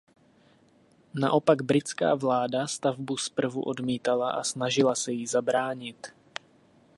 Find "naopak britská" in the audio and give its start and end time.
1.21-2.15